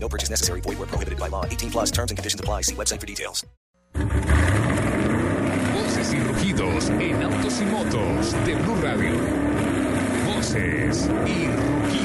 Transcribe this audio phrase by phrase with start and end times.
[0.00, 0.62] No purchase necessary.
[0.62, 1.44] Void where prohibited by law.
[1.44, 2.62] 18 plus terms and conditions apply.
[2.62, 3.44] See website for details.
[5.74, 9.12] Voces y rugidos en autos y motos de Blue Radio.
[10.26, 11.97] Voces y rugidos.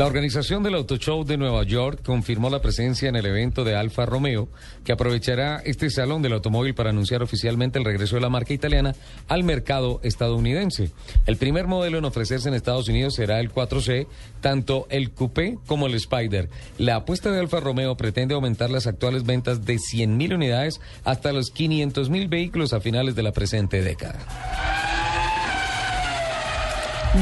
[0.00, 3.76] La organización del Auto Show de Nueva York confirmó la presencia en el evento de
[3.76, 4.48] Alfa Romeo,
[4.82, 8.94] que aprovechará este salón del automóvil para anunciar oficialmente el regreso de la marca italiana
[9.28, 10.90] al mercado estadounidense.
[11.26, 14.06] El primer modelo en ofrecerse en Estados Unidos será el 4C,
[14.40, 16.48] tanto el Coupé como el Spider.
[16.78, 21.52] La apuesta de Alfa Romeo pretende aumentar las actuales ventas de 100.000 unidades hasta los
[21.52, 24.79] 500.000 vehículos a finales de la presente década.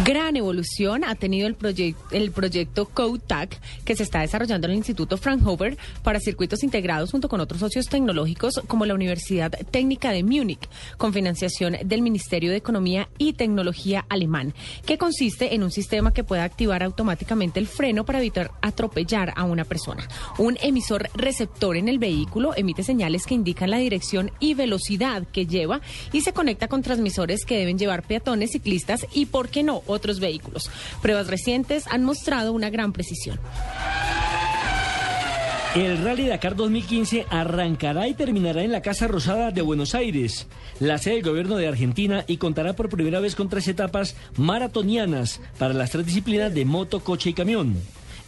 [0.04, 4.76] Gran evolución ha tenido el, proyec- el proyecto CodeTAC que se está desarrollando en el
[4.76, 10.24] Instituto Fraunhofer para circuitos integrados junto con otros socios tecnológicos como la Universidad Técnica de
[10.24, 14.52] Múnich, con financiación del Ministerio de Economía y Tecnología alemán,
[14.84, 19.44] que consiste en un sistema que pueda activar automáticamente el freno para evitar atropellar a
[19.44, 20.06] una persona.
[20.36, 25.46] Un emisor receptor en el vehículo emite señales que indican la dirección y velocidad que
[25.46, 25.80] lleva
[26.12, 30.20] y se conecta con transmisores que deben llevar peatones, ciclistas y, por qué no, otros
[30.20, 30.70] vehículos.
[31.02, 33.38] Pruebas recientes han mostrado una gran precisión.
[35.74, 40.46] El Rally Dakar 2015 arrancará y terminará en la Casa Rosada de Buenos Aires,
[40.80, 45.40] la sede del gobierno de Argentina, y contará por primera vez con tres etapas maratonianas
[45.58, 47.76] para las tres disciplinas de moto, coche y camión.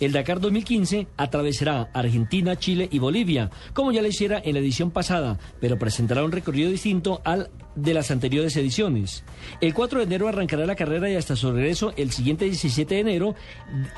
[0.00, 4.90] El Dakar 2015 atravesará Argentina, Chile y Bolivia, como ya lo hiciera en la edición
[4.90, 9.24] pasada, pero presentará un recorrido distinto al de las anteriores ediciones.
[9.60, 13.00] El 4 de enero arrancará la carrera y hasta su regreso el siguiente 17 de
[13.00, 13.34] enero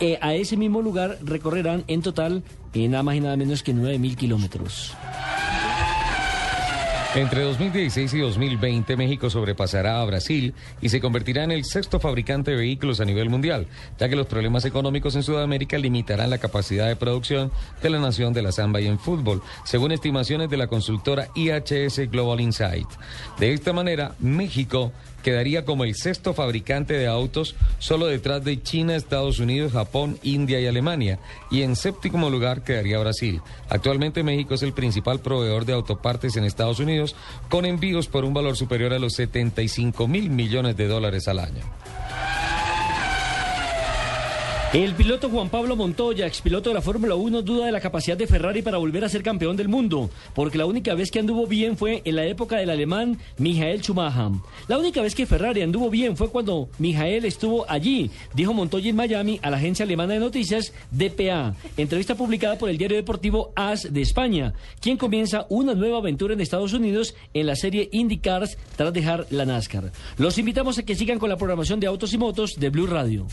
[0.01, 2.43] eh, a ese mismo lugar recorrerán en total
[2.75, 4.95] nada más y nada menos que 9.000 kilómetros.
[7.15, 12.53] Entre 2016 y 2020, México sobrepasará a Brasil y se convertirá en el sexto fabricante
[12.53, 13.67] de vehículos a nivel mundial,
[13.99, 17.53] ya que los problemas económicos en Sudamérica limitarán la capacidad de producción
[17.83, 22.11] de la nación de la samba y en fútbol, según estimaciones de la consultora IHS
[22.11, 22.89] Global Insight.
[23.39, 24.91] De esta manera, México
[25.23, 30.61] quedaría como el sexto fabricante de autos, solo detrás de China, Estados Unidos, Japón, India
[30.61, 31.19] y Alemania,
[31.51, 33.41] y en séptimo lugar quedaría Brasil.
[33.69, 37.17] Actualmente México es el principal proveedor de autopartes en Estados Unidos,
[37.49, 41.63] con envíos por un valor superior a los 75 mil millones de dólares al año.
[44.73, 48.27] El piloto Juan Pablo Montoya, expiloto de la Fórmula 1, duda de la capacidad de
[48.27, 51.77] Ferrari para volver a ser campeón del mundo, porque la única vez que anduvo bien
[51.77, 54.41] fue en la época del alemán Michael Schumacher.
[54.69, 58.97] La única vez que Ferrari anduvo bien fue cuando Michael estuvo allí, dijo Montoya en
[58.97, 63.93] Miami a la agencia alemana de noticias DPA, entrevista publicada por el diario deportivo AS
[63.93, 68.95] de España, quien comienza una nueva aventura en Estados Unidos en la serie IndyCars tras
[68.95, 69.93] dejar la NASCAR.
[70.17, 73.27] Los invitamos a que sigan con la programación de autos y motos de Blue Radio.